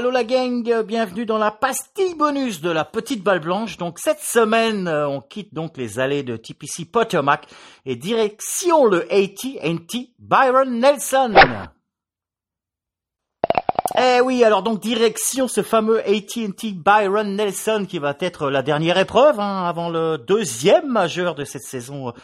allô 0.00 0.10
la 0.10 0.24
gang, 0.24 0.82
bienvenue 0.86 1.26
dans 1.26 1.36
la 1.36 1.50
pastille 1.50 2.14
bonus 2.14 2.62
de 2.62 2.70
la 2.70 2.86
petite 2.86 3.22
balle 3.22 3.40
blanche. 3.40 3.76
Donc 3.76 3.98
cette 3.98 4.20
semaine, 4.20 4.88
euh, 4.88 5.06
on 5.06 5.20
quitte 5.20 5.52
donc 5.52 5.76
les 5.76 5.98
allées 5.98 6.22
de 6.22 6.38
TPC 6.38 6.86
Potomac 6.86 7.46
et 7.84 7.96
direction 7.96 8.86
le 8.86 9.02
AT&T 9.12 10.14
Byron 10.18 10.80
Nelson. 10.80 11.34
Eh 13.98 14.22
oui, 14.22 14.42
alors 14.42 14.62
donc 14.62 14.80
direction 14.80 15.48
ce 15.48 15.62
fameux 15.62 16.00
AT&T 16.00 16.72
Byron 16.72 17.36
Nelson 17.36 17.84
qui 17.86 17.98
va 17.98 18.16
être 18.20 18.48
la 18.48 18.62
dernière 18.62 18.96
épreuve 18.96 19.38
hein, 19.38 19.66
avant 19.66 19.90
le 19.90 20.16
deuxième 20.16 20.88
majeur 20.88 21.34
de 21.34 21.44
cette 21.44 21.64
saison 21.64 22.14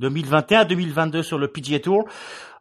2021-2022 0.00 1.22
sur 1.22 1.36
le 1.36 1.48
PGA 1.48 1.80
Tour. 1.80 2.06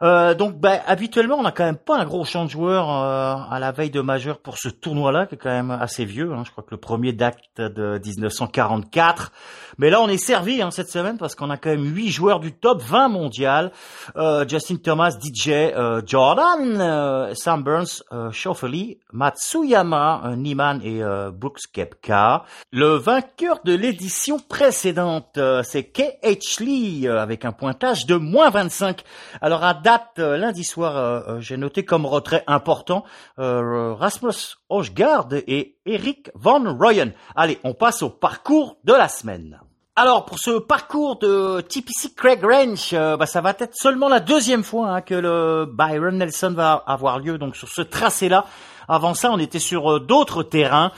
Euh, 0.01 0.33
donc, 0.33 0.59
ben, 0.59 0.79
habituellement, 0.85 1.37
on 1.37 1.43
n'a 1.43 1.51
quand 1.51 1.63
même 1.63 1.77
pas 1.77 1.97
un 1.97 2.05
gros 2.05 2.25
champ 2.25 2.45
de 2.45 2.49
joueurs 2.49 2.89
euh, 2.89 3.35
à 3.49 3.59
la 3.59 3.71
veille 3.71 3.89
de 3.89 4.01
majeur 4.01 4.39
pour 4.39 4.57
ce 4.57 4.69
tournoi-là, 4.69 5.25
qui 5.25 5.35
est 5.35 5.37
quand 5.37 5.49
même 5.49 5.71
assez 5.71 6.05
vieux. 6.05 6.33
Hein. 6.33 6.43
Je 6.45 6.51
crois 6.51 6.63
que 6.63 6.71
le 6.71 6.77
premier 6.77 7.13
date 7.13 7.37
de 7.57 7.99
1944. 8.03 9.31
Mais 9.77 9.89
là, 9.89 10.01
on 10.01 10.07
est 10.07 10.17
servi 10.17 10.61
hein, 10.61 10.71
cette 10.71 10.89
semaine 10.89 11.17
parce 11.17 11.35
qu'on 11.35 11.49
a 11.49 11.57
quand 11.57 11.69
même 11.69 11.85
huit 11.85 12.09
joueurs 12.09 12.39
du 12.39 12.53
top 12.53 12.81
20 12.81 13.09
mondial. 13.09 13.71
Euh, 14.15 14.45
Justin 14.47 14.77
Thomas, 14.77 15.11
DJ 15.11 15.73
Jordan, 16.05 17.33
Sam 17.33 17.63
Burns, 17.63 18.03
Schauffele, 18.31 18.97
Matsuyama, 19.11 20.33
Niman 20.37 20.81
et 20.83 21.01
Brooks 21.31 21.67
Kepka. 21.73 22.43
Le 22.71 22.95
vainqueur 22.95 23.59
de 23.63 23.73
l'édition 23.73 24.39
précédente, 24.39 25.39
c'est 25.63 25.83
K.H. 25.83 26.63
Lee 26.63 27.07
avec 27.07 27.45
un 27.45 27.51
pointage 27.51 28.05
de 28.05 28.15
moins 28.15 28.49
25. 28.49 29.03
Alors 29.41 29.63
à 29.63 29.73
date, 29.85 30.17
euh, 30.17 30.35
lundi 30.35 30.63
soir, 30.63 30.97
euh, 30.97 31.19
euh, 31.27 31.41
j'ai 31.41 31.57
noté 31.57 31.85
comme 31.85 32.07
retrait 32.07 32.43
important 32.47 33.05
Rasmus 33.37 34.57
Hochgaard 34.67 35.27
et 35.45 35.77
Eric 35.85 36.31
Van 36.33 36.75
Royen. 36.75 37.11
Allez, 37.35 37.59
on 37.63 37.75
passe 37.75 38.01
au 38.01 38.09
parcours 38.09 38.77
de 38.83 38.93
la 38.93 39.07
semaine. 39.07 39.59
Alors 39.95 40.25
pour 40.25 40.39
ce 40.39 40.57
parcours 40.57 41.19
de 41.19 41.61
TPC 41.61 42.15
Craig 42.15 42.43
Ranch, 42.43 42.93
bah, 42.93 43.27
ça 43.27 43.41
va 43.41 43.51
être 43.59 43.75
seulement 43.75 44.09
la 44.09 44.19
deuxième 44.19 44.63
fois 44.63 44.89
hein, 44.89 45.01
que 45.01 45.13
le 45.13 45.67
Byron 45.71 46.17
Nelson 46.17 46.53
va 46.55 46.83
avoir 46.87 47.19
lieu 47.19 47.37
donc 47.37 47.55
sur 47.55 47.69
ce 47.69 47.83
tracé-là. 47.83 48.45
Avant 48.87 49.13
ça, 49.13 49.29
on 49.31 49.37
était 49.37 49.59
sur 49.59 50.01
d'autres 50.01 50.41
terrains. 50.41 50.91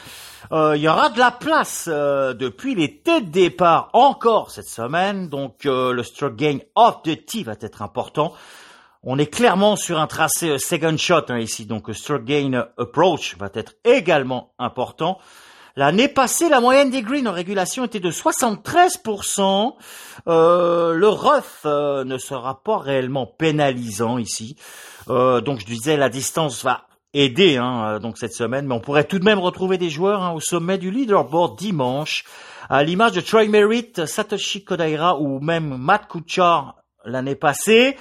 Il 0.51 0.77
y 0.77 0.87
aura 0.87 1.09
de 1.09 1.19
la 1.19 1.31
place 1.31 1.89
depuis 1.89 3.01
têtes 3.03 3.25
de 3.25 3.31
départ 3.31 3.89
encore 3.91 4.49
cette 4.49 4.69
semaine, 4.69 5.27
donc 5.27 5.65
le 5.65 6.01
stroke 6.03 6.37
gain 6.37 6.59
off 6.75 7.03
the 7.03 7.25
tee 7.25 7.43
va 7.43 7.55
être 7.59 7.81
important. 7.81 8.33
On 9.03 9.19
est 9.19 9.27
clairement 9.27 9.75
sur 9.75 9.99
un 9.99 10.07
tracé 10.07 10.49
euh, 10.49 10.57
second 10.57 10.97
shot 10.97 11.25
hein, 11.29 11.39
ici, 11.39 11.65
donc 11.65 11.89
euh, 11.89 11.93
stroke 11.93 12.25
gain 12.25 12.65
approach 12.77 13.37
va 13.37 13.49
être 13.53 13.73
également 13.83 14.53
important. 14.57 15.19
L'année 15.75 16.07
passée, 16.07 16.49
la 16.49 16.59
moyenne 16.59 16.89
des 16.89 17.03
greens 17.03 17.27
en 17.27 17.31
régulation 17.31 17.85
était 17.85 17.99
de 17.99 18.09
73%. 18.09 19.75
Euh, 20.27 20.93
le 20.93 21.07
rough 21.07 21.65
ne 21.65 22.17
sera 22.17 22.63
pas 22.63 22.79
réellement 22.79 23.27
pénalisant 23.27 24.17
ici. 24.17 24.55
donc 25.07 25.59
je 25.59 25.65
disais, 25.65 25.95
la 25.95 26.09
distance 26.09 26.63
va 26.63 26.87
aider 27.13 27.57
hein, 27.57 27.99
donc 27.99 28.17
cette 28.17 28.33
semaine, 28.33 28.65
mais 28.65 28.73
on 28.73 28.79
pourrait 28.79 29.03
tout 29.03 29.19
de 29.19 29.23
même 29.23 29.37
retrouver 29.37 29.77
des 29.77 29.91
joueurs 29.91 30.23
hein, 30.23 30.31
au 30.31 30.39
sommet 30.39 30.79
du 30.79 30.89
leaderboard 30.89 31.59
dimanche, 31.59 32.23
à 32.71 32.83
l'image 32.83 33.11
de 33.11 33.21
Troy 33.21 33.47
Merritt, 33.47 34.07
Satoshi 34.07 34.63
Kodaira 34.63 35.19
ou 35.19 35.39
même 35.39 35.77
Matt 35.77 36.07
Kuchar 36.07 36.75
l'année 37.05 37.35
passée. 37.35 37.97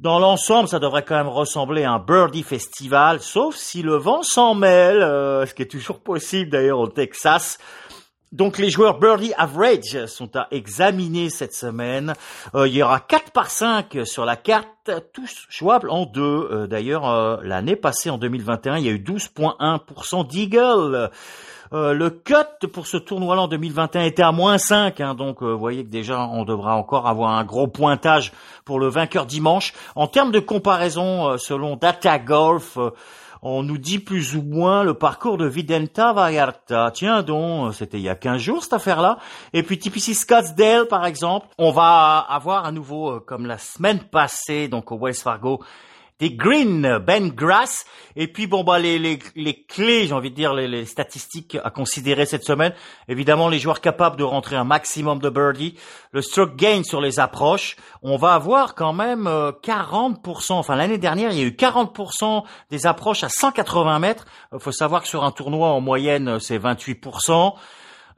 Dans 0.00 0.18
l'ensemble, 0.18 0.68
ça 0.68 0.80
devrait 0.80 1.04
quand 1.04 1.14
même 1.14 1.28
ressembler 1.28 1.84
à 1.84 1.92
un 1.92 1.98
birdie 2.00 2.42
festival, 2.42 3.20
sauf 3.20 3.54
si 3.54 3.80
le 3.80 3.94
vent 3.94 4.24
s'en 4.24 4.54
mêle, 4.54 5.00
euh, 5.02 5.46
ce 5.46 5.54
qui 5.54 5.62
est 5.62 5.70
toujours 5.70 6.00
possible 6.02 6.50
d'ailleurs 6.50 6.80
au 6.80 6.88
Texas. 6.88 7.58
Donc 8.32 8.58
les 8.58 8.68
joueurs 8.68 8.98
birdie 8.98 9.32
average 9.38 10.06
sont 10.06 10.34
à 10.36 10.48
examiner 10.50 11.30
cette 11.30 11.54
semaine. 11.54 12.14
Euh, 12.56 12.66
il 12.66 12.74
y 12.74 12.82
aura 12.82 12.98
4 12.98 13.30
par 13.30 13.48
5 13.48 13.98
sur 14.04 14.24
la 14.24 14.34
carte, 14.34 14.90
tous 15.12 15.46
jouables 15.48 15.88
en 15.88 16.06
deux. 16.06 16.48
Euh, 16.50 16.66
d'ailleurs, 16.66 17.40
l'année 17.42 17.76
passée, 17.76 18.10
en 18.10 18.18
2021, 18.18 18.78
il 18.78 18.84
y 18.84 18.88
a 18.88 18.92
eu 18.92 18.98
12,1% 18.98 20.26
d'eagle. 20.26 21.10
Euh, 21.72 21.92
le 21.92 22.10
cut 22.10 22.66
pour 22.72 22.86
ce 22.86 22.96
tournoi-là 22.96 23.42
en 23.42 23.48
2021 23.48 24.02
était 24.02 24.22
à 24.22 24.32
moins 24.32 24.58
5, 24.58 25.00
hein, 25.00 25.14
donc 25.14 25.42
euh, 25.42 25.52
vous 25.52 25.58
voyez 25.58 25.84
que 25.84 25.90
déjà 25.90 26.28
on 26.28 26.44
devra 26.44 26.76
encore 26.76 27.08
avoir 27.08 27.30
un 27.30 27.44
gros 27.44 27.66
pointage 27.66 28.32
pour 28.64 28.78
le 28.78 28.88
vainqueur 28.88 29.26
dimanche. 29.26 29.72
En 29.94 30.06
termes 30.06 30.30
de 30.30 30.40
comparaison, 30.40 31.30
euh, 31.30 31.38
selon 31.38 31.76
Data 31.76 32.18
Golf, 32.18 32.78
on 33.42 33.62
nous 33.62 33.78
dit 33.78 33.98
plus 33.98 34.36
ou 34.36 34.42
moins 34.42 34.84
le 34.84 34.94
parcours 34.94 35.36
de 35.36 35.46
Videnta 35.46 36.12
Vallarta. 36.12 36.90
Tiens 36.92 37.22
donc, 37.22 37.74
c'était 37.74 37.98
il 37.98 38.04
y 38.04 38.08
a 38.08 38.14
15 38.14 38.40
jours 38.40 38.62
cette 38.62 38.72
affaire-là. 38.74 39.18
Et 39.52 39.62
puis 39.62 39.78
TPC 39.78 40.14
Scottsdale 40.14 40.86
par 40.86 41.04
exemple, 41.06 41.48
on 41.58 41.70
va 41.70 42.18
avoir 42.28 42.64
à 42.64 42.72
nouveau, 42.72 43.20
comme 43.20 43.46
la 43.46 43.58
semaine 43.58 44.00
passée, 44.00 44.68
donc 44.68 44.92
au 44.92 44.96
West 44.96 45.22
Fargo, 45.22 45.60
des 46.20 46.30
Green, 46.30 46.98
Ben 46.98 47.30
Grass. 47.30 47.84
Et 48.16 48.28
puis 48.28 48.46
bon 48.46 48.62
bah 48.62 48.78
les, 48.78 48.98
les, 48.98 49.18
les 49.34 49.64
clés, 49.64 50.06
j'ai 50.06 50.12
envie 50.12 50.30
de 50.30 50.36
dire 50.36 50.54
les, 50.54 50.68
les, 50.68 50.84
statistiques 50.84 51.58
à 51.64 51.70
considérer 51.70 52.26
cette 52.26 52.44
semaine. 52.44 52.72
Évidemment 53.08 53.48
les 53.48 53.58
joueurs 53.58 53.80
capables 53.80 54.16
de 54.16 54.22
rentrer 54.22 54.54
un 54.54 54.64
maximum 54.64 55.18
de 55.18 55.28
birdie, 55.28 55.74
le 56.12 56.22
stroke 56.22 56.54
gain 56.54 56.82
sur 56.84 57.00
les 57.00 57.18
approches. 57.18 57.76
On 58.02 58.16
va 58.16 58.34
avoir 58.34 58.74
quand 58.76 58.92
même 58.92 59.24
40%. 59.24 60.52
Euh, 60.52 60.54
enfin 60.54 60.76
l'année 60.76 60.98
dernière 60.98 61.32
il 61.32 61.38
y 61.38 61.42
a 61.42 61.46
eu 61.46 61.50
40% 61.50 62.44
des 62.70 62.86
approches 62.86 63.24
à 63.24 63.28
180 63.28 63.98
mètres. 63.98 64.26
Il 64.52 64.60
faut 64.60 64.72
savoir 64.72 65.02
que 65.02 65.08
sur 65.08 65.24
un 65.24 65.32
tournoi 65.32 65.70
en 65.70 65.80
moyenne 65.80 66.38
c'est 66.38 66.58
28%. 66.58 67.54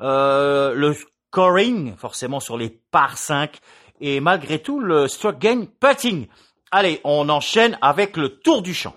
Euh, 0.02 0.74
le 0.74 0.94
scoring 1.30 1.96
forcément 1.96 2.40
sur 2.40 2.58
les 2.58 2.68
par 2.68 3.16
5 3.16 3.58
et 4.00 4.20
malgré 4.20 4.58
tout 4.58 4.80
le 4.80 5.08
stroke 5.08 5.38
gain 5.38 5.64
putting 5.80 6.26
Allez, 6.78 7.00
on 7.04 7.30
enchaîne 7.30 7.78
avec 7.80 8.18
le 8.18 8.28
tour 8.28 8.60
du 8.60 8.74
champ. 8.74 8.92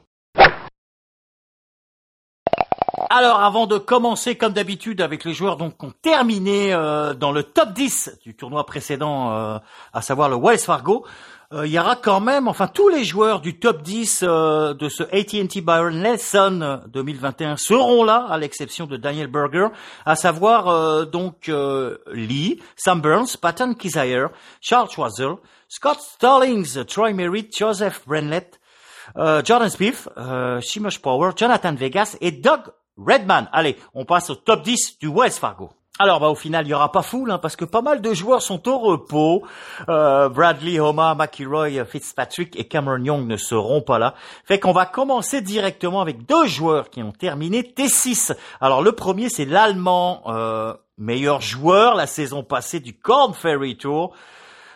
Alors, 3.09 3.39
avant 3.39 3.67
de 3.67 3.77
commencer, 3.77 4.35
comme 4.35 4.51
d'habitude, 4.51 4.99
avec 4.99 5.23
les 5.23 5.33
joueurs 5.33 5.55
donc 5.55 5.77
qui 5.77 5.85
ont 5.85 5.93
terminé 6.01 6.73
euh, 6.73 7.13
dans 7.13 7.31
le 7.31 7.41
top 7.43 7.71
10 7.71 8.19
du 8.21 8.35
tournoi 8.35 8.65
précédent, 8.65 9.31
euh, 9.31 9.59
à 9.93 10.01
savoir 10.01 10.27
le 10.27 10.35
Wells 10.35 10.59
Fargo, 10.59 11.05
euh, 11.53 11.65
il 11.65 11.71
y 11.71 11.79
aura 11.79 11.95
quand 11.95 12.19
même, 12.19 12.47
enfin, 12.47 12.67
tous 12.67 12.89
les 12.89 13.03
joueurs 13.03 13.41
du 13.41 13.59
top 13.59 13.81
10 13.81 14.21
de 14.23 14.89
ce 14.89 15.03
AT&T 15.03 15.61
Byron 15.61 16.01
Nelson 16.01 16.81
2021 16.87 17.57
seront 17.57 18.03
là, 18.03 18.27
à 18.29 18.37
l'exception 18.37 18.85
de 18.85 18.97
Daniel 18.97 19.27
Berger, 19.27 19.67
à 20.05 20.15
savoir 20.15 21.07
donc 21.07 21.51
Lee, 22.13 22.61
Sam 22.75 23.01
Burns, 23.01 23.37
Patton 23.41 23.73
Kizayer, 23.73 24.27
Charles 24.61 24.89
Schwarzer, 24.89 25.37
Scott 25.67 25.99
Stallings, 26.01 26.85
Troy 26.85 27.13
Merritt, 27.13 27.57
Joseph 27.57 28.01
Brenlett, 28.07 28.59
euh, 29.17 29.41
Jordan 29.43 29.69
Spieth, 29.69 30.09
euh, 30.17 30.59
Power, 31.01 31.31
Jonathan 31.35 31.73
Vegas 31.73 32.17
et 32.21 32.31
Doug 32.31 32.61
Redman. 32.97 33.49
Allez, 33.51 33.77
on 33.93 34.05
passe 34.05 34.29
au 34.29 34.35
top 34.35 34.63
10 34.63 34.99
du 34.99 35.07
Wells 35.07 35.31
Fargo. 35.31 35.69
Alors, 36.01 36.21
bah, 36.21 36.29
au 36.29 36.35
final, 36.35 36.65
il 36.65 36.69
y 36.69 36.73
aura 36.73 36.93
pas 36.93 37.01
foule, 37.01 37.29
hein, 37.29 37.39
parce 37.39 37.57
que 37.57 37.65
pas 37.65 37.81
mal 37.81 38.01
de 38.01 38.13
joueurs 38.13 38.41
sont 38.41 38.69
au 38.69 38.79
repos. 38.79 39.43
Euh, 39.89 40.29
Bradley, 40.29 40.79
Homer, 40.79 41.11
McIlroy, 41.17 41.83
Fitzpatrick 41.83 42.57
et 42.57 42.69
Cameron 42.69 43.03
Young 43.03 43.27
ne 43.27 43.35
seront 43.35 43.81
pas 43.81 43.99
là. 43.99 44.15
Fait 44.45 44.61
qu'on 44.61 44.71
va 44.71 44.85
commencer 44.85 45.41
directement 45.41 45.99
avec 45.99 46.25
deux 46.25 46.47
joueurs 46.47 46.89
qui 46.89 47.03
ont 47.03 47.11
terminé 47.11 47.63
T6. 47.63 48.33
Alors, 48.61 48.81
le 48.81 48.93
premier, 48.93 49.27
c'est 49.27 49.43
l'Allemand, 49.43 50.23
euh, 50.27 50.73
meilleur 50.97 51.41
joueur 51.41 51.95
la 51.95 52.07
saison 52.07 52.43
passée 52.43 52.79
du 52.79 52.97
Corn 52.97 53.33
Ferry 53.33 53.75
Tour. 53.75 54.13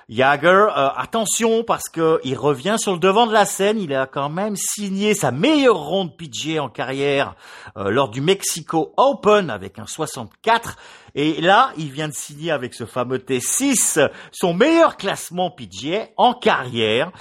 Jagger, 0.10 0.68
euh, 0.76 0.90
attention 0.98 1.64
parce 1.64 1.88
que 1.88 2.20
il 2.24 2.38
revient 2.38 2.76
sur 2.78 2.92
le 2.92 3.00
devant 3.00 3.26
de 3.26 3.32
la 3.34 3.46
scène. 3.46 3.80
Il 3.80 3.94
a 3.94 4.06
quand 4.06 4.30
même 4.30 4.56
signé 4.56 5.14
sa 5.14 5.32
meilleure 5.32 5.78
ronde 5.78 6.18
PGA 6.18 6.62
en 6.62 6.70
carrière 6.70 7.36
euh, 7.78 7.90
lors 7.90 8.10
du 8.10 8.20
Mexico 8.20 8.94
Open 8.98 9.50
avec 9.50 9.80
un 9.80 9.88
64. 9.88 10.78
Et 11.16 11.40
là, 11.40 11.72
il 11.78 11.92
vient 11.92 12.10
de 12.10 12.14
signer 12.14 12.52
avec 12.52 12.74
ce 12.74 12.86
fameux 12.86 13.20
T6 13.20 14.10
son 14.32 14.54
meilleur 14.54 14.98
classement 14.98 15.52
PGA 15.52 16.08
en 16.18 16.34
carrière. 16.34 17.12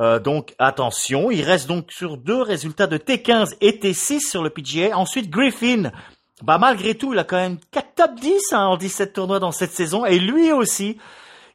Euh, 0.00 0.18
donc 0.18 0.54
attention, 0.58 1.30
il 1.30 1.42
reste 1.42 1.68
donc 1.68 1.92
sur 1.92 2.16
deux 2.16 2.40
résultats 2.40 2.86
de 2.86 2.96
T15 2.96 3.56
et 3.60 3.72
T6 3.72 4.20
sur 4.20 4.42
le 4.42 4.48
PGA. 4.50 4.96
Ensuite 4.96 5.30
Griffin, 5.30 5.92
bah 6.42 6.56
malgré 6.58 6.94
tout, 6.94 7.12
il 7.12 7.18
a 7.18 7.24
quand 7.24 7.36
même 7.36 7.58
4 7.70 7.94
top 7.94 8.14
10 8.18 8.52
hein, 8.52 8.64
en 8.64 8.76
17 8.78 9.12
tournois 9.12 9.40
dans 9.40 9.52
cette 9.52 9.72
saison 9.72 10.06
et 10.06 10.18
lui 10.18 10.52
aussi 10.52 10.98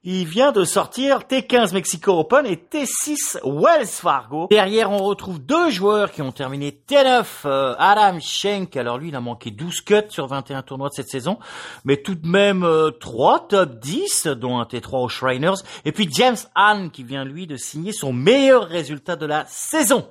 il 0.04 0.26
vient 0.26 0.54
de 0.54 0.64
sortir 0.64 1.24
T15 1.30 1.74
Mexico 1.74 2.14
Open 2.20 2.46
et 2.46 2.56
T6 2.56 3.38
Wells 3.44 3.86
Fargo. 3.86 4.48
Derrière, 4.50 4.92
on 4.92 5.04
retrouve 5.04 5.40
deux 5.40 5.70
joueurs 5.70 6.12
qui 6.12 6.22
ont 6.22 6.32
terminé 6.32 6.72
T9. 6.72 7.26
Euh, 7.46 7.76
Adam 7.78 8.18
Schenk, 8.22 8.78
alors 8.78 8.98
lui, 8.98 9.10
il 9.10 9.16
a 9.16 9.20
manqué 9.20 9.52
12 9.52 9.82
cuts 9.82 9.96
sur 10.08 10.26
21 10.28 10.62
tournois 10.62 10.88
de 10.88 10.94
cette 10.94 11.10
saison, 11.10 11.38
mais 11.84 11.98
tout 11.98 12.16
de 12.16 12.26
même 12.26 12.64
euh, 12.64 12.92
3 12.92 13.48
top 13.50 13.80
10, 13.80 14.28
dont 14.28 14.60
un 14.60 14.64
T3 14.64 15.04
aux 15.04 15.10
Shriners. 15.10 15.62
Et 15.84 15.92
puis 15.92 16.08
James 16.14 16.38
Hahn, 16.56 16.92
qui 16.92 17.04
vient 17.04 17.26
lui 17.26 17.46
de 17.46 17.58
signer 17.58 17.92
son 17.92 18.14
meilleur 18.14 18.68
résultat 18.68 19.18
de 19.18 19.26
la 19.26 19.46
saison. 19.48 20.08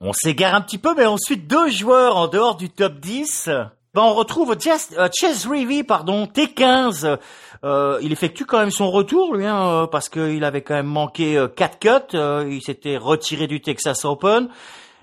On 0.00 0.14
s'égare 0.14 0.54
un 0.54 0.62
petit 0.62 0.78
peu, 0.78 0.94
mais 0.96 1.04
ensuite 1.04 1.46
deux 1.46 1.68
joueurs 1.68 2.16
en 2.16 2.26
dehors 2.26 2.56
du 2.56 2.70
top 2.70 3.00
10. 3.00 3.50
Ben, 3.94 4.02
on 4.02 4.14
retrouve 4.14 4.54
Chess, 4.60 4.90
euh, 4.98 5.08
Chess 5.12 5.48
pardon, 5.86 6.26
T15. 6.26 7.18
Euh, 7.64 7.98
il 8.02 8.12
effectue 8.12 8.44
quand 8.44 8.58
même 8.58 8.70
son 8.70 8.90
retour, 8.90 9.34
lui, 9.34 9.46
hein, 9.46 9.66
euh, 9.66 9.86
parce 9.86 10.08
qu'il 10.08 10.44
avait 10.44 10.62
quand 10.62 10.74
même 10.74 10.86
manqué 10.86 11.36
euh, 11.36 11.48
4 11.48 11.78
cuts. 11.78 12.16
il 12.50 12.60
s'était 12.62 12.96
retiré 12.96 13.46
du 13.46 13.60
Texas 13.60 14.04
Open. 14.04 14.48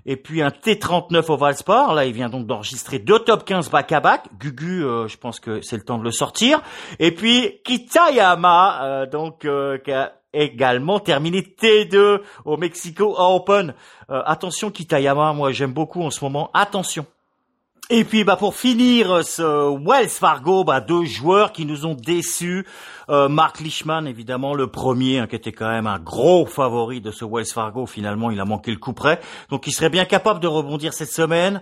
Et 0.08 0.18
puis 0.18 0.44
un 0.44 0.50
T39 0.50 1.32
au 1.32 1.38
Valspar. 1.38 1.96
Là, 1.96 2.06
il 2.06 2.14
vient 2.14 2.30
donc 2.30 2.46
d'enregistrer 2.46 3.00
deux 3.00 3.18
top 3.18 3.44
15 3.44 3.72
back-à-back. 3.72 4.26
Gugu, 4.40 4.82
je 5.08 5.18
pense 5.18 5.40
que 5.40 5.62
c'est 5.62 5.78
le 5.78 5.82
temps 5.82 5.98
de 5.98 6.04
le 6.04 6.12
sortir. 6.12 6.62
Et 7.00 7.10
puis 7.10 7.60
Kitayama, 7.66 9.08
donc 9.12 9.48
qui 9.84 9.92
a 9.92 10.14
également 10.32 11.00
terminé 11.00 11.42
T2 11.42 12.20
au 12.46 12.58
Mexico 12.58 13.16
Open. 13.18 13.74
attention 14.08 14.70
Kitayama, 14.70 15.34
moi 15.34 15.52
j'aime 15.52 15.74
beaucoup 15.74 16.04
en 16.04 16.12
ce 16.12 16.24
moment. 16.24 16.52
Attention. 16.54 17.08
Et 17.92 18.04
puis 18.04 18.24
bah 18.24 18.36
pour 18.36 18.56
finir 18.56 19.24
ce 19.24 19.78
Wells 19.78 20.10
Fargo, 20.10 20.64
bah 20.64 20.82
deux 20.82 21.04
joueurs 21.04 21.52
qui 21.52 21.68
nous 21.68 21.86
ont 21.86 21.94
déçus. 21.94 22.66
Euh, 23.10 23.30
Mark 23.30 23.60
Leishman 23.60 24.08
évidemment 24.08 24.56
le 24.56 24.66
premier, 24.66 25.20
hein, 25.20 25.28
qui 25.28 25.36
était 25.36 25.52
quand 25.52 25.70
même 25.70 25.86
un 25.86 26.00
gros 26.00 26.48
favori 26.48 27.00
de 27.00 27.12
ce 27.12 27.26
Wells 27.26 27.46
Fargo. 27.46 27.86
Finalement, 27.86 28.32
il 28.32 28.40
a 28.40 28.46
manqué 28.46 28.72
le 28.72 28.78
coup 28.78 28.94
près, 28.94 29.20
donc 29.52 29.68
il 29.68 29.72
serait 29.72 29.92
bien 29.92 30.06
capable 30.06 30.40
de 30.40 30.48
rebondir 30.48 30.96
cette 30.96 31.12
semaine. 31.12 31.62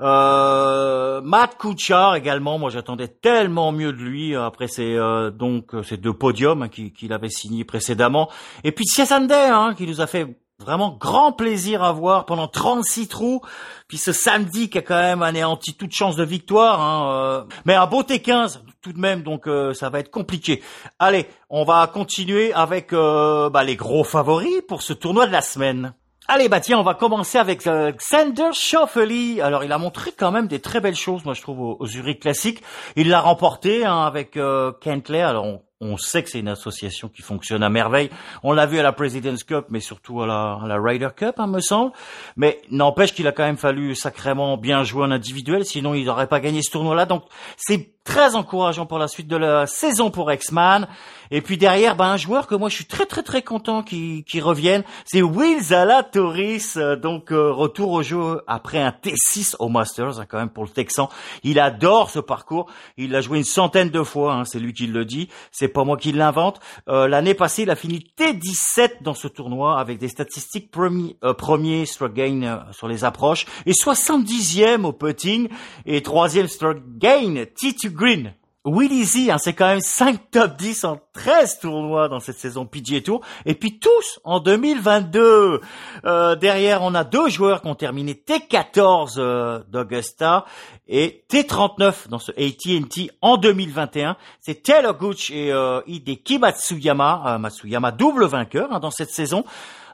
Euh, 0.00 1.20
Matt 1.22 1.56
Kuchar 1.58 2.14
également, 2.14 2.60
moi 2.60 2.70
j'attendais 2.70 3.08
tellement 3.08 3.72
mieux 3.72 3.92
de 3.92 3.98
lui 3.98 4.36
après 4.36 4.68
ces 4.68 4.94
euh, 4.94 5.30
donc 5.32 5.72
ces 5.82 5.96
deux 5.96 6.12
podiums 6.12 6.62
hein, 6.62 6.68
qu'il 6.68 7.12
avait 7.12 7.28
signé 7.28 7.64
précédemment. 7.64 8.30
Et 8.62 8.70
puis 8.70 8.86
Siasande, 8.86 9.32
hein, 9.32 9.74
qui 9.76 9.88
nous 9.88 10.00
a 10.00 10.06
fait 10.06 10.28
Vraiment 10.58 10.96
grand 10.98 11.32
plaisir 11.32 11.82
à 11.82 11.92
voir 11.92 12.24
pendant 12.24 12.48
36 12.48 13.08
trous. 13.08 13.42
Puis 13.88 13.98
ce 13.98 14.12
samedi 14.12 14.70
qui 14.70 14.78
a 14.78 14.82
quand 14.82 15.00
même 15.00 15.22
anéanti 15.22 15.74
toute 15.74 15.92
chance 15.92 16.16
de 16.16 16.24
victoire. 16.24 16.80
Hein, 16.80 17.12
euh. 17.12 17.44
Mais 17.66 17.74
un 17.74 17.86
beau 17.86 18.02
T15 18.02 18.60
tout 18.80 18.92
de 18.92 18.98
même, 19.00 19.22
donc 19.22 19.48
euh, 19.48 19.74
ça 19.74 19.90
va 19.90 19.98
être 19.98 20.10
compliqué. 20.10 20.62
Allez, 20.98 21.26
on 21.50 21.64
va 21.64 21.86
continuer 21.88 22.52
avec 22.52 22.92
euh, 22.92 23.50
bah, 23.50 23.64
les 23.64 23.76
gros 23.76 24.04
favoris 24.04 24.62
pour 24.66 24.80
ce 24.82 24.92
tournoi 24.92 25.26
de 25.26 25.32
la 25.32 25.42
semaine. 25.42 25.92
Allez, 26.28 26.48
bah 26.48 26.58
tiens, 26.58 26.78
on 26.80 26.82
va 26.82 26.94
commencer 26.94 27.38
avec 27.38 27.62
Xander 27.62 28.50
Schauffele. 28.52 29.40
Alors, 29.40 29.62
il 29.62 29.70
a 29.70 29.78
montré 29.78 30.10
quand 30.10 30.32
même 30.32 30.48
des 30.48 30.58
très 30.58 30.80
belles 30.80 30.96
choses, 30.96 31.24
moi 31.24 31.34
je 31.34 31.42
trouve, 31.42 31.60
au, 31.60 31.86
Zurich 31.86 32.20
Classique. 32.20 32.62
Il 32.96 33.10
l'a 33.10 33.20
remporté 33.20 33.84
hein, 33.84 34.02
avec 34.02 34.36
euh, 34.36 34.72
Kentley. 34.80 35.20
Alors, 35.20 35.46
on 35.80 35.96
sait 35.98 36.22
que 36.22 36.30
c'est 36.30 36.40
une 36.40 36.48
association 36.48 37.08
qui 37.08 37.22
fonctionne 37.22 37.62
à 37.62 37.68
merveille. 37.68 38.08
On 38.42 38.52
l'a 38.52 38.64
vu 38.64 38.78
à 38.78 38.82
la 38.82 38.92
President's 38.92 39.44
Cup, 39.44 39.66
mais 39.68 39.80
surtout 39.80 40.22
à 40.22 40.26
la, 40.26 40.58
à 40.62 40.66
la 40.66 40.80
Ryder 40.80 41.10
Cup, 41.14 41.34
hein, 41.38 41.46
me 41.46 41.60
semble. 41.60 41.92
Mais 42.36 42.60
n'empêche 42.70 43.12
qu'il 43.12 43.26
a 43.26 43.32
quand 43.32 43.44
même 43.44 43.58
fallu 43.58 43.94
sacrément 43.94 44.56
bien 44.56 44.84
jouer 44.84 45.04
en 45.04 45.10
individuel, 45.10 45.66
sinon 45.66 45.94
il 45.94 46.06
n'aurait 46.06 46.28
pas 46.28 46.40
gagné 46.40 46.62
ce 46.62 46.70
tournoi-là. 46.70 47.04
Donc 47.04 47.24
c'est 47.56 47.96
très 48.06 48.36
encourageant 48.36 48.86
pour 48.86 48.98
la 48.98 49.08
suite 49.08 49.26
de 49.26 49.36
la 49.36 49.66
saison 49.66 50.10
pour 50.10 50.32
X-Man. 50.32 50.86
Et 51.32 51.42
puis 51.42 51.58
derrière, 51.58 51.96
ben, 51.96 52.06
un 52.06 52.16
joueur 52.16 52.46
que 52.46 52.54
moi 52.54 52.68
je 52.68 52.76
suis 52.76 52.84
très 52.84 53.04
très 53.04 53.24
très 53.24 53.42
content 53.42 53.82
qu'il 53.82 54.42
revienne, 54.42 54.84
c'est 55.04 55.22
Will 55.22 55.60
Zalatoris, 55.60 56.78
donc 57.02 57.32
euh, 57.32 57.50
retour 57.50 57.90
au 57.90 58.02
jeu 58.02 58.42
après 58.46 58.78
un 58.78 58.90
T6 58.90 59.56
au 59.58 59.68
Masters, 59.68 60.20
hein, 60.20 60.26
quand 60.28 60.38
même 60.38 60.50
pour 60.50 60.62
le 60.62 60.70
Texan. 60.70 61.10
Il 61.42 61.58
adore 61.58 62.10
ce 62.10 62.20
parcours, 62.20 62.70
il 62.96 63.10
l'a 63.10 63.20
joué 63.20 63.38
une 63.38 63.44
centaine 63.44 63.90
de 63.90 64.04
fois, 64.04 64.34
hein, 64.34 64.44
c'est 64.44 64.60
lui 64.60 64.72
qui 64.72 64.86
le 64.86 65.04
dit, 65.04 65.28
pas 65.68 65.84
moi 65.84 65.96
qui 65.96 66.12
l'invente. 66.12 66.60
Euh, 66.88 67.08
l'année 67.08 67.34
passée, 67.34 67.62
il 67.62 67.70
a 67.70 67.76
fini 67.76 68.06
T17 68.18 69.02
dans 69.02 69.14
ce 69.14 69.28
tournoi 69.28 69.78
avec 69.78 69.98
des 69.98 70.08
statistiques 70.08 70.70
premier, 70.70 71.16
premier 71.38 71.86
stroke 71.86 72.14
gain 72.14 72.64
sur 72.72 72.88
les 72.88 73.04
approches 73.04 73.46
et 73.66 73.72
70e 73.72 74.84
au 74.84 74.92
putting 74.92 75.48
et 75.84 76.02
troisième 76.02 76.48
stroke 76.48 76.82
gain 76.98 77.44
T2 77.60 77.90
Green. 77.90 78.32
Willie 78.66 79.30
hein, 79.30 79.38
c'est 79.38 79.52
quand 79.52 79.68
même 79.68 79.80
5 79.80 80.30
top 80.32 80.56
10 80.56 80.84
en 80.84 80.98
13 81.12 81.60
tournois 81.60 82.08
dans 82.08 82.18
cette 82.18 82.36
saison 82.36 82.66
PGA 82.66 83.00
Tour, 83.00 83.20
et 83.44 83.54
puis 83.54 83.78
tous 83.78 84.18
en 84.24 84.40
2022. 84.40 85.60
Euh, 86.04 86.34
derrière, 86.34 86.82
on 86.82 86.94
a 86.94 87.04
deux 87.04 87.28
joueurs 87.28 87.62
qui 87.62 87.68
ont 87.68 87.76
terminé 87.76 88.14
T14 88.14 89.14
euh, 89.18 89.60
d'Augusta 89.68 90.46
et 90.88 91.24
T39 91.30 92.08
dans 92.08 92.18
ce 92.18 92.32
AT&T 92.32 93.10
en 93.20 93.36
2021. 93.36 94.16
C'est 94.40 94.64
Taylor 94.64 94.94
Gooch 94.94 95.30
et 95.30 95.52
euh, 95.52 95.80
Hideki 95.86 96.40
Matsuyama, 96.40 97.22
euh, 97.26 97.38
Matsuyama 97.38 97.92
double 97.92 98.26
vainqueur 98.26 98.72
hein, 98.72 98.80
dans 98.80 98.90
cette 98.90 99.10
saison. 99.10 99.44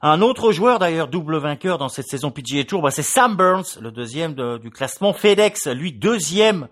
Un 0.00 0.22
autre 0.22 0.50
joueur 0.50 0.78
d'ailleurs 0.78 1.08
double 1.08 1.36
vainqueur 1.36 1.76
dans 1.76 1.90
cette 1.90 2.08
saison 2.08 2.30
PGA 2.30 2.64
Tour, 2.64 2.80
bah, 2.80 2.90
c'est 2.90 3.02
Sam 3.02 3.36
Burns, 3.36 3.78
le 3.80 3.92
deuxième 3.92 4.34
du 4.58 4.70
classement 4.70 5.12
FedEx, 5.12 5.68
lui 5.68 5.92
deuxième 5.92 6.68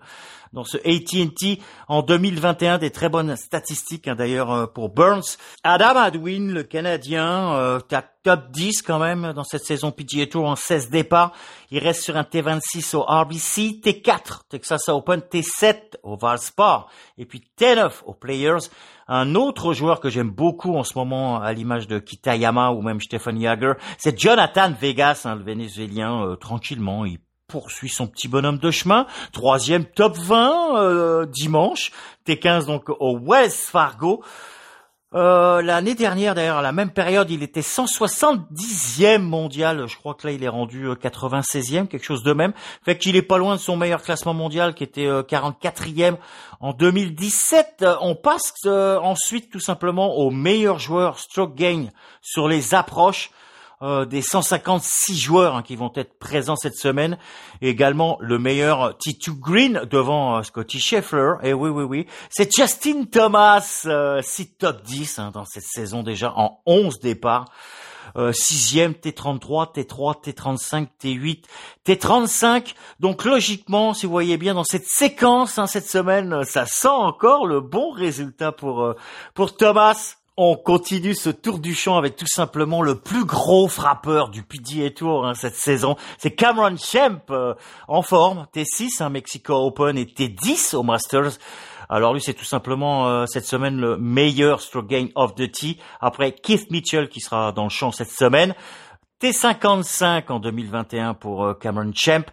dans 0.53 0.63
ce 0.63 0.77
AT&T 0.77 1.59
en 1.87 2.01
2021. 2.01 2.77
Des 2.77 2.91
très 2.91 3.09
bonnes 3.09 3.35
statistiques 3.35 4.07
hein, 4.07 4.15
d'ailleurs 4.15 4.51
euh, 4.51 4.65
pour 4.67 4.89
Burns. 4.89 5.37
Adam 5.63 5.97
Adwin, 5.97 6.51
le 6.51 6.63
Canadien, 6.63 7.53
euh, 7.53 7.79
top 8.23 8.51
10 8.51 8.81
quand 8.83 8.99
même 8.99 9.33
dans 9.33 9.43
cette 9.43 9.63
saison 9.63 9.91
PGA 9.91 10.27
Tour 10.27 10.45
en 10.45 10.55
16 10.55 10.89
départs. 10.89 11.33
Il 11.71 11.79
reste 11.79 12.03
sur 12.03 12.17
un 12.17 12.23
T26 12.23 12.95
au 12.95 13.01
RBC, 13.01 13.81
T4 13.83 14.41
Texas 14.49 14.89
Open, 14.89 15.21
T7 15.21 15.75
au 16.03 16.17
Valspar 16.17 16.87
et 17.17 17.25
puis 17.25 17.41
T9 17.59 18.03
aux 18.05 18.13
Players. 18.13 18.69
Un 19.07 19.35
autre 19.35 19.73
joueur 19.73 19.99
que 19.99 20.09
j'aime 20.09 20.29
beaucoup 20.29 20.75
en 20.75 20.83
ce 20.83 20.97
moment, 20.97 21.41
à 21.41 21.51
l'image 21.51 21.87
de 21.87 21.99
Kitayama 21.99 22.71
ou 22.71 22.81
même 22.81 23.01
Stephen 23.01 23.39
Yager, 23.39 23.73
c'est 23.97 24.17
Jonathan 24.17 24.71
Vegas, 24.79 25.23
hein, 25.25 25.35
le 25.35 25.43
Vénézuélien. 25.43 26.25
Euh, 26.25 26.35
tranquillement, 26.35 27.03
il 27.05 27.19
poursuit 27.51 27.89
son 27.89 28.07
petit 28.07 28.29
bonhomme 28.29 28.57
de 28.57 28.71
chemin. 28.71 29.05
Troisième 29.33 29.83
top 29.83 30.17
20 30.17 30.77
euh, 30.77 31.25
dimanche. 31.25 31.91
T15 32.25 32.65
donc 32.65 32.85
au 32.87 33.17
West 33.17 33.69
Fargo. 33.69 34.23
Euh, 35.13 35.61
l'année 35.61 35.93
dernière, 35.93 36.33
d'ailleurs, 36.33 36.59
à 36.59 36.61
la 36.61 36.71
même 36.71 36.91
période, 36.91 37.29
il 37.29 37.43
était 37.43 37.59
170e 37.59 39.17
mondial. 39.17 39.85
Je 39.89 39.97
crois 39.97 40.13
que 40.13 40.25
là, 40.25 40.33
il 40.33 40.41
est 40.41 40.47
rendu 40.47 40.87
96e, 40.87 41.81
euh, 41.81 41.85
quelque 41.87 42.05
chose 42.05 42.23
de 42.23 42.31
même. 42.31 42.53
Fait 42.85 42.97
qu'il 42.97 43.17
est 43.17 43.21
pas 43.21 43.37
loin 43.37 43.57
de 43.57 43.59
son 43.59 43.75
meilleur 43.75 44.01
classement 44.01 44.33
mondial, 44.33 44.73
qui 44.73 44.85
était 44.85 45.07
44e 45.07 46.15
en 46.61 46.71
2017. 46.71 47.85
On 47.99 48.15
passe 48.15 48.53
ensuite, 48.65 49.51
tout 49.51 49.59
simplement, 49.59 50.15
au 50.15 50.31
meilleur 50.31 50.79
joueur 50.79 51.19
stroke 51.19 51.55
gain 51.55 51.87
sur 52.21 52.47
les 52.47 52.73
approches. 52.73 53.31
Euh, 53.83 54.05
des 54.05 54.21
156 54.21 55.17
joueurs 55.17 55.55
hein, 55.55 55.63
qui 55.63 55.75
vont 55.75 55.91
être 55.95 56.19
présents 56.19 56.55
cette 56.55 56.75
semaine. 56.75 57.17
Et 57.61 57.69
également 57.69 58.17
le 58.21 58.37
meilleur 58.37 58.95
T2 58.99 59.31
Green 59.31 59.81
devant 59.89 60.37
euh, 60.37 60.43
Scotty 60.43 60.79
Scheffler. 60.79 61.33
Et 61.41 61.51
oui, 61.53 61.71
oui, 61.71 61.83
oui. 61.83 62.07
C'est 62.29 62.55
Justin 62.55 63.05
Thomas, 63.05 63.81
euh, 63.87 64.21
6 64.21 64.57
top 64.57 64.83
10 64.83 65.17
hein, 65.17 65.31
dans 65.33 65.45
cette 65.45 65.63
saison 65.63 66.03
déjà 66.03 66.31
en 66.35 66.59
11 66.67 66.99
départs. 66.99 67.45
Euh, 68.17 68.31
sixième, 68.33 68.91
T33, 68.91 69.73
T3, 69.73 70.21
T35, 70.25 70.87
T8, 71.01 71.43
T35. 71.83 72.75
Donc 72.99 73.25
logiquement, 73.25 73.95
si 73.95 74.05
vous 74.05 74.11
voyez 74.11 74.37
bien 74.37 74.53
dans 74.53 74.63
cette 74.63 74.85
séquence 74.85 75.57
hein, 75.57 75.65
cette 75.65 75.87
semaine, 75.87 76.43
ça 76.43 76.67
sent 76.67 76.87
encore 76.87 77.47
le 77.47 77.61
bon 77.61 77.89
résultat 77.89 78.51
pour 78.51 78.93
pour 79.33 79.57
Thomas. 79.57 80.20
On 80.37 80.55
continue 80.55 81.13
ce 81.13 81.29
tour 81.29 81.59
du 81.59 81.75
champ 81.75 81.97
avec 81.97 82.15
tout 82.15 82.25
simplement 82.25 82.81
le 82.81 82.95
plus 82.95 83.25
gros 83.25 83.67
frappeur 83.67 84.29
du 84.29 84.43
PGA 84.43 84.89
Tour 84.89 85.25
hein, 85.25 85.33
cette 85.33 85.55
saison. 85.55 85.97
C'est 86.17 86.31
Cameron 86.31 86.77
Champ 86.77 87.19
euh, 87.31 87.53
en 87.89 88.01
forme, 88.01 88.47
T6 88.55 89.03
un 89.03 89.09
Mexico 89.09 89.53
Open 89.55 89.97
et 89.97 90.05
T10 90.05 90.73
au 90.77 90.83
Masters. 90.83 91.33
Alors 91.89 92.13
lui 92.13 92.21
c'est 92.21 92.33
tout 92.33 92.45
simplement 92.45 93.09
euh, 93.09 93.25
cette 93.25 93.45
semaine 93.45 93.75
le 93.75 93.97
meilleur 93.97 94.61
stroke 94.61 94.87
gain 94.87 95.09
of 95.15 95.35
the 95.35 95.51
tee 95.51 95.77
après 95.99 96.31
Keith 96.31 96.71
Mitchell 96.71 97.09
qui 97.09 97.19
sera 97.19 97.51
dans 97.51 97.65
le 97.65 97.69
champ 97.69 97.91
cette 97.91 98.11
semaine. 98.11 98.55
T55 99.21 100.31
en 100.31 100.39
2021 100.39 101.13
pour 101.13 101.43
euh, 101.43 101.53
Cameron 101.53 101.91
Champ. 101.93 102.23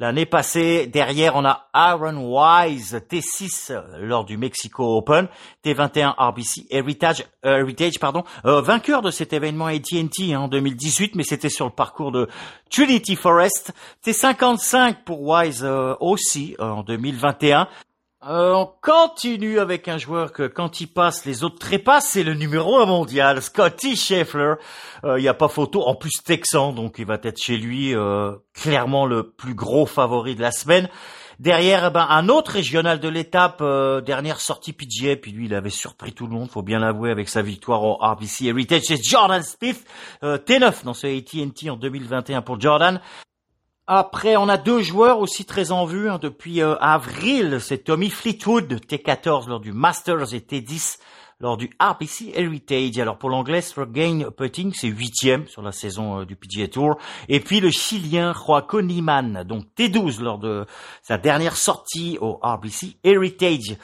L'année 0.00 0.26
passée, 0.26 0.86
derrière, 0.86 1.34
on 1.34 1.44
a 1.44 1.66
Aaron 1.72 2.18
Wise, 2.18 3.00
T6 3.10 3.72
lors 3.98 4.24
du 4.24 4.36
Mexico 4.36 4.96
Open, 4.96 5.26
T21 5.64 6.14
RBC 6.16 6.68
Heritage, 6.70 7.24
euh, 7.44 7.58
Heritage 7.58 7.98
pardon, 7.98 8.22
euh, 8.44 8.60
vainqueur 8.60 9.02
de 9.02 9.10
cet 9.10 9.32
événement 9.32 9.66
AT&T 9.66 10.32
hein, 10.32 10.42
en 10.42 10.46
2018, 10.46 11.16
mais 11.16 11.24
c'était 11.24 11.48
sur 11.48 11.64
le 11.66 11.72
parcours 11.72 12.12
de 12.12 12.28
Trinity 12.70 13.16
Forest. 13.16 13.72
T55 14.06 15.02
pour 15.04 15.20
Wise 15.22 15.64
euh, 15.64 15.96
aussi 15.98 16.54
en 16.60 16.84
2021. 16.84 17.66
Euh, 18.26 18.52
on 18.52 18.68
continue 18.82 19.60
avec 19.60 19.86
un 19.86 19.96
joueur 19.96 20.32
que 20.32 20.48
quand 20.48 20.80
il 20.80 20.88
passe, 20.88 21.24
les 21.24 21.44
autres 21.44 21.60
trépassent, 21.60 22.08
c'est 22.08 22.24
le 22.24 22.34
numéro 22.34 22.76
un 22.78 22.84
mondial, 22.84 23.40
Scotty 23.40 23.94
Scheffler. 23.94 24.54
Euh, 25.04 25.20
il 25.20 25.22
n'y 25.22 25.28
a 25.28 25.34
pas 25.34 25.46
photo, 25.46 25.82
en 25.86 25.94
plus 25.94 26.10
texan, 26.24 26.72
donc 26.72 26.96
il 26.98 27.06
va 27.06 27.20
être 27.22 27.40
chez 27.40 27.56
lui 27.56 27.94
euh, 27.94 28.32
clairement 28.54 29.06
le 29.06 29.30
plus 29.30 29.54
gros 29.54 29.86
favori 29.86 30.34
de 30.34 30.40
la 30.40 30.50
semaine. 30.50 30.88
Derrière, 31.38 31.86
eh 31.86 31.90
ben, 31.90 32.08
un 32.10 32.28
autre 32.28 32.50
régional 32.50 32.98
de 32.98 33.08
l'étape, 33.08 33.62
dernière 34.04 34.40
sortie 34.40 34.72
PGA, 34.72 35.14
puis 35.14 35.30
lui, 35.30 35.46
il 35.46 35.54
avait 35.54 35.70
surpris 35.70 36.12
tout 36.12 36.26
le 36.26 36.32
monde, 36.32 36.50
faut 36.50 36.62
bien 36.62 36.80
l'avouer, 36.80 37.12
avec 37.12 37.28
sa 37.28 37.42
victoire 37.42 37.84
au 37.84 37.94
RBC 37.94 38.46
Heritage. 38.46 38.82
C'est 38.86 39.00
Jordan 39.00 39.44
Smith, 39.44 39.86
T9 40.24 40.82
dans 40.82 40.94
ce 40.94 41.06
AT&T 41.06 41.70
en 41.70 41.76
2021 41.76 42.42
pour 42.42 42.60
Jordan. 42.60 43.00
Après, 43.90 44.36
on 44.36 44.50
a 44.50 44.58
deux 44.58 44.82
joueurs 44.82 45.18
aussi 45.18 45.46
très 45.46 45.72
en 45.72 45.86
vue 45.86 46.10
hein, 46.10 46.18
depuis 46.20 46.60
euh, 46.60 46.74
avril. 46.78 47.56
C'est 47.58 47.84
Tommy 47.84 48.10
Fleetwood, 48.10 48.70
T14 48.86 49.48
lors 49.48 49.60
du 49.60 49.72
Masters 49.72 50.34
et 50.34 50.40
T10 50.40 50.98
lors 51.40 51.56
du 51.56 51.70
RBC 51.80 52.32
Heritage. 52.34 52.98
Alors 52.98 53.16
pour 53.16 53.30
l'anglais, 53.30 53.62
Gain 53.90 54.30
Putting, 54.36 54.74
c'est 54.74 54.88
huitième 54.88 55.48
sur 55.48 55.62
la 55.62 55.72
saison 55.72 56.20
euh, 56.20 56.24
du 56.26 56.36
PGA 56.36 56.68
Tour. 56.68 56.98
Et 57.30 57.40
puis 57.40 57.60
le 57.60 57.70
Chilien 57.70 58.34
Joaquin 58.34 58.82
Niman, 58.82 59.42
donc 59.44 59.64
T12 59.74 60.20
lors 60.20 60.38
de 60.38 60.66
sa 61.00 61.16
dernière 61.16 61.56
sortie 61.56 62.18
au 62.20 62.40
RBC 62.42 62.98
Heritage. 63.04 63.78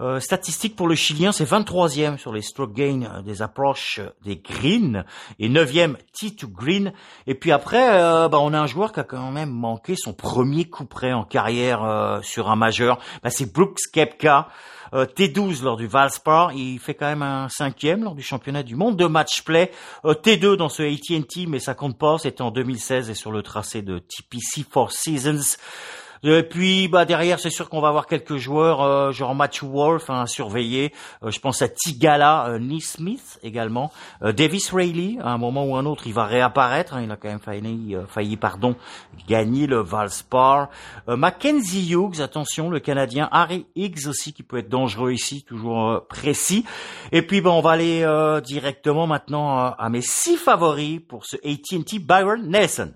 Euh, 0.00 0.20
statistique 0.20 0.76
pour 0.76 0.88
le 0.88 0.94
Chilien, 0.94 1.32
c'est 1.32 1.44
23e 1.44 2.18
sur 2.18 2.32
les 2.32 2.42
stroke 2.42 2.72
gain 2.72 3.02
euh, 3.02 3.22
des 3.22 3.42
approches 3.42 4.00
euh, 4.00 4.10
des 4.24 4.36
greens 4.36 5.04
et 5.38 5.48
9e 5.48 5.96
tee 6.12 6.34
to 6.34 6.48
green. 6.48 6.92
Et 7.26 7.34
puis 7.34 7.52
après, 7.52 7.98
bah, 8.28 8.38
on 8.40 8.52
a 8.52 8.60
un 8.60 8.66
joueur 8.66 8.92
qui 8.92 9.00
a 9.00 9.04
quand 9.04 9.30
même 9.30 9.50
manqué 9.50 9.94
son 9.96 10.12
premier 10.12 10.64
coup 10.64 10.84
près 10.84 11.12
en 11.12 11.24
carrière 11.24 12.20
sur 12.22 12.50
un 12.50 12.56
majeur. 12.56 12.98
Bah, 13.22 13.30
c'est 13.30 13.52
Brooks 13.52 13.80
Kepka. 13.92 14.48
T12 14.92 15.64
lors 15.64 15.76
du 15.76 15.88
Valspar, 15.88 16.52
il 16.52 16.78
fait 16.78 16.94
quand 16.94 17.06
même 17.06 17.22
un 17.22 17.48
cinquième 17.48 18.04
lors 18.04 18.14
du 18.14 18.22
championnat 18.22 18.62
du 18.62 18.76
monde 18.76 18.96
de 18.96 19.06
match 19.06 19.42
play. 19.42 19.72
T2 20.04 20.54
dans 20.54 20.68
ce 20.68 20.82
AT&T, 20.84 21.46
mais 21.48 21.58
ça 21.58 21.74
compte 21.74 21.98
pas, 21.98 22.18
c'était 22.18 22.42
en 22.42 22.52
2016 22.52 23.10
et 23.10 23.14
sur 23.14 23.32
le 23.32 23.42
tracé 23.42 23.82
de 23.82 23.98
TPC 23.98 24.64
Four 24.70 24.92
Seasons. 24.92 25.56
Et 26.26 26.42
puis 26.42 26.88
bah 26.88 27.04
derrière, 27.04 27.38
c'est 27.38 27.50
sûr 27.50 27.68
qu'on 27.68 27.82
va 27.82 27.88
avoir 27.88 28.06
quelques 28.06 28.38
joueurs 28.38 28.80
euh, 28.80 29.12
genre 29.12 29.34
Matthew 29.34 29.64
Wolf 29.64 30.08
hein, 30.08 30.22
à 30.22 30.26
surveiller. 30.26 30.90
Euh, 31.22 31.30
je 31.30 31.38
pense 31.38 31.60
à 31.60 31.68
Tigala, 31.68 32.46
euh, 32.48 32.78
Smith 32.80 33.38
également, 33.42 33.92
euh, 34.22 34.32
Davis 34.32 34.72
Rayleigh. 34.72 35.18
À 35.22 35.32
un 35.32 35.38
moment 35.38 35.66
ou 35.66 35.76
un 35.76 35.84
autre, 35.84 36.06
il 36.06 36.14
va 36.14 36.24
réapparaître. 36.24 36.94
Hein, 36.94 37.02
il 37.04 37.10
a 37.10 37.16
quand 37.16 37.28
même 37.28 37.40
failli, 37.40 37.94
failli 38.08 38.38
pardon, 38.38 38.74
gagner 39.28 39.66
le 39.66 39.80
Valspar. 39.80 40.70
Mackenzie 41.06 41.92
Hughes, 41.92 42.22
attention, 42.22 42.70
le 42.70 42.80
Canadien. 42.80 43.28
Harry 43.30 43.66
Higgs 43.76 44.08
aussi 44.08 44.32
qui 44.32 44.42
peut 44.42 44.56
être 44.56 44.70
dangereux 44.70 45.12
ici, 45.12 45.44
toujours 45.44 46.06
précis. 46.08 46.64
Et 47.12 47.20
puis 47.20 47.42
bon, 47.42 47.52
on 47.52 47.60
va 47.60 47.72
aller 47.72 48.40
directement 48.42 49.06
maintenant 49.06 49.72
à 49.72 49.88
mes 49.90 50.00
six 50.00 50.38
favoris 50.38 51.00
pour 51.06 51.26
ce 51.26 51.36
AT&T 51.36 51.98
Byron 51.98 52.48
Nelson. 52.48 52.92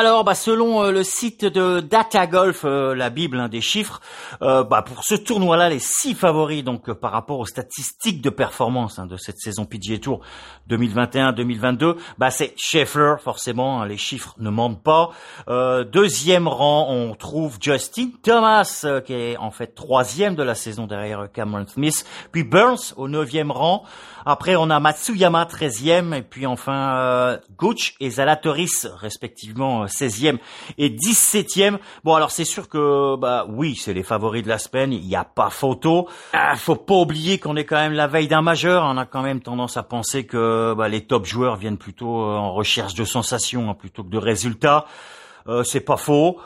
Alors, 0.00 0.24
bah, 0.24 0.34
selon 0.34 0.82
euh, 0.82 0.92
le 0.92 1.04
site 1.04 1.44
de 1.44 1.80
Data 1.80 2.26
Golf, 2.26 2.62
euh, 2.64 2.94
la 2.94 3.10
Bible 3.10 3.38
hein, 3.38 3.50
des 3.50 3.60
chiffres, 3.60 4.00
euh, 4.40 4.64
bah, 4.64 4.80
pour 4.80 5.04
ce 5.04 5.14
tournoi-là, 5.14 5.68
les 5.68 5.78
six 5.78 6.14
favoris, 6.14 6.64
donc 6.64 6.90
par 6.94 7.12
rapport 7.12 7.38
aux 7.38 7.44
statistiques 7.44 8.22
de 8.22 8.30
performance 8.30 8.98
hein, 8.98 9.04
de 9.04 9.18
cette 9.18 9.36
saison 9.36 9.66
PGA 9.66 9.98
Tour 9.98 10.22
2021-2022, 10.70 11.96
bah, 12.16 12.30
c'est 12.30 12.54
Scheffler, 12.56 13.16
forcément, 13.22 13.82
hein, 13.82 13.86
les 13.86 13.98
chiffres 13.98 14.34
ne 14.38 14.48
mentent 14.48 14.82
pas. 14.82 15.10
deuxième 15.92 16.48
rang, 16.48 16.86
on 16.88 17.14
trouve 17.14 17.58
Justin 17.60 18.08
Thomas, 18.22 18.86
qui 19.04 19.12
est 19.12 19.36
en 19.36 19.50
fait 19.50 19.74
troisième 19.74 20.34
de 20.34 20.42
la 20.42 20.54
saison 20.54 20.86
derrière 20.86 21.28
Cameron 21.30 21.66
Smith, 21.66 22.06
puis 22.32 22.42
Burns 22.42 22.94
au 22.96 23.06
neuvième 23.06 23.50
rang. 23.50 23.84
Après, 24.26 24.54
on 24.56 24.68
a 24.68 24.80
Matsuyama 24.80 25.44
13e 25.44 26.14
et 26.14 26.22
puis 26.22 26.46
enfin 26.46 26.96
euh, 26.96 27.38
Gooch 27.56 27.94
et 28.00 28.10
Zalatoris 28.10 28.86
respectivement 28.86 29.86
16e 29.90 30.38
et 30.78 30.90
17e. 30.90 31.78
Bon, 32.04 32.14
alors 32.14 32.30
c'est 32.30 32.44
sûr 32.44 32.68
que 32.68 33.16
bah 33.16 33.46
oui, 33.48 33.76
c'est 33.76 33.92
les 33.92 34.02
favoris 34.02 34.42
de 34.42 34.48
la 34.48 34.58
semaine, 34.58 34.92
il 34.92 35.06
n'y 35.06 35.16
a 35.16 35.24
pas 35.24 35.50
photo. 35.50 36.08
Ah, 36.32 36.56
faut 36.56 36.76
pas 36.76 36.94
oublier 36.94 37.38
qu'on 37.38 37.56
est 37.56 37.64
quand 37.64 37.76
même 37.76 37.92
la 37.92 38.06
veille 38.06 38.28
d'un 38.28 38.42
majeur, 38.42 38.84
on 38.84 38.96
a 38.96 39.06
quand 39.06 39.22
même 39.22 39.40
tendance 39.40 39.76
à 39.76 39.82
penser 39.82 40.24
que 40.24 40.74
bah, 40.74 40.88
les 40.88 41.06
top 41.06 41.26
joueurs 41.26 41.56
viennent 41.56 41.78
plutôt 41.78 42.22
euh, 42.22 42.36
en 42.36 42.52
recherche 42.52 42.94
de 42.94 43.04
sensations 43.04 43.70
hein, 43.70 43.74
plutôt 43.74 44.02
que 44.02 44.10
de 44.10 44.18
résultats. 44.18 44.86
Euh, 45.48 45.64
c'est 45.64 45.80
pas 45.80 45.96
faux. 45.96 46.38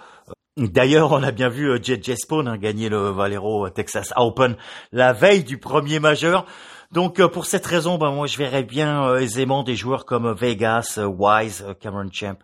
D'ailleurs, 0.57 1.11
on 1.11 1.25
a 1.25 1.33
bien 1.33 1.49
vu 1.49 1.69
euh, 1.69 1.81
Jet 1.83 2.15
Spawn 2.15 2.47
hein, 2.47 2.57
gagner 2.57 2.89
le 2.89 3.11
Valero 3.11 3.69
Texas 3.71 4.13
Open 4.17 4.57
la 4.93 5.13
veille 5.13 5.43
du 5.43 5.59
premier 5.59 5.99
majeur. 5.99 6.47
Donc 6.93 7.19
euh, 7.19 7.27
pour 7.27 7.47
cette 7.47 7.67
raison, 7.67 7.99
ben, 7.99 8.13
moi 8.13 8.29
je 8.29 8.39
verrais 8.39 8.63
bien 8.63 9.05
euh, 9.05 9.19
aisément 9.19 9.65
des 9.65 9.75
joueurs 9.75 10.05
comme 10.07 10.33
Vegas, 10.33 11.01
Wise, 11.05 11.67
Cameron 11.81 12.09
Champ 12.13 12.39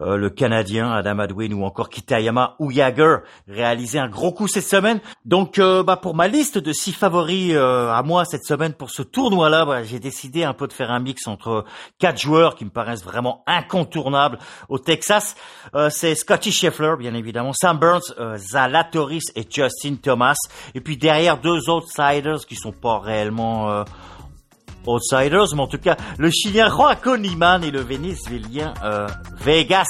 euh, 0.00 0.16
le 0.16 0.28
Canadien 0.28 0.90
Adam 0.90 1.20
Adwin 1.20 1.54
ou 1.54 1.64
encore 1.64 1.88
Kitayama 1.88 2.56
ou 2.58 2.72
Jagger 2.72 3.18
réaliser 3.46 4.00
un 4.00 4.08
gros 4.08 4.32
coup 4.32 4.48
cette 4.48 4.66
semaine. 4.66 4.98
Donc 5.24 5.60
euh, 5.60 5.84
bah, 5.84 5.96
pour 5.96 6.16
ma 6.16 6.26
liste 6.26 6.58
de 6.58 6.72
six 6.72 6.92
favoris 6.92 7.52
euh, 7.54 7.92
à 7.92 8.02
moi 8.02 8.24
cette 8.24 8.44
semaine 8.44 8.72
pour 8.72 8.90
ce 8.90 9.02
tournoi-là, 9.02 9.64
bah, 9.64 9.84
j'ai 9.84 10.00
décidé 10.00 10.42
un 10.42 10.52
peu 10.52 10.66
de 10.66 10.72
faire 10.72 10.90
un 10.90 10.98
mix 10.98 11.28
entre 11.28 11.64
quatre 12.00 12.20
joueurs 12.20 12.56
qui 12.56 12.64
me 12.64 12.70
paraissent 12.70 13.04
vraiment 13.04 13.44
incontournables 13.46 14.38
au 14.68 14.80
Texas. 14.80 15.36
C'est 15.90 16.14
Scotty 16.14 16.50
Scheffler, 16.50 16.94
bien 16.98 17.14
évidemment, 17.14 17.52
Sam 17.52 17.78
Burns, 17.78 18.14
Zalatoris 18.36 19.24
et 19.36 19.46
Justin 19.48 19.96
Thomas. 19.96 20.36
Et 20.74 20.80
puis 20.80 20.96
derrière 20.96 21.38
deux 21.38 21.70
outsiders 21.70 22.46
qui 22.46 22.56
sont 22.56 22.72
pas 22.72 22.98
réellement 22.98 23.84
outsiders, 24.86 25.54
mais 25.54 25.62
en 25.62 25.66
tout 25.66 25.78
cas 25.78 25.96
le 26.18 26.30
Chilien 26.30 26.68
Juan 26.68 26.96
Coniman 27.00 27.62
et 27.62 27.70
le 27.70 27.80
Vénézuélien 27.80 28.74
euh, 28.82 29.06
Vegas. 29.40 29.88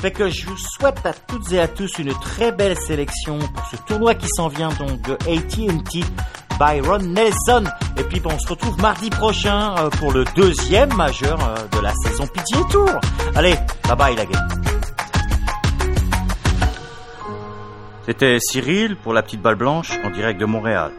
Fait 0.00 0.10
que 0.10 0.28
je 0.28 0.46
vous 0.46 0.56
souhaite 0.56 1.04
à 1.04 1.12
toutes 1.12 1.52
et 1.52 1.60
à 1.60 1.68
tous 1.68 1.98
une 1.98 2.12
très 2.14 2.52
belle 2.52 2.76
sélection 2.76 3.38
pour 3.38 3.66
ce 3.70 3.76
tournoi 3.86 4.14
qui 4.14 4.26
s'en 4.36 4.48
vient 4.48 4.70
donc 4.70 5.00
de 5.02 5.14
AT&T 5.14 6.04
Byron 6.58 7.12
Nelson. 7.12 7.64
Et 7.96 8.04
puis 8.04 8.20
bon, 8.20 8.30
on 8.34 8.38
se 8.38 8.48
retrouve 8.48 8.80
mardi 8.80 9.10
prochain 9.10 9.74
euh, 9.78 9.90
pour 9.90 10.12
le 10.12 10.24
deuxième 10.36 10.92
majeur 10.94 11.38
euh, 11.42 11.76
de 11.76 11.82
la 11.82 11.92
saison 12.04 12.26
PGA 12.26 12.64
Tour. 12.70 12.90
Allez, 13.34 13.54
bye 13.88 13.96
bye 13.96 14.16
la 14.16 14.26
game. 14.26 14.48
C'était 18.06 18.36
Cyril 18.38 18.96
pour 18.96 19.14
la 19.14 19.22
petite 19.22 19.40
balle 19.40 19.54
blanche 19.54 19.92
en 20.04 20.10
direct 20.10 20.38
de 20.38 20.44
Montréal. 20.44 20.92